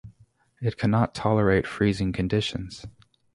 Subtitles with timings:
[0.63, 2.87] It cannot tolerate freezing conditions.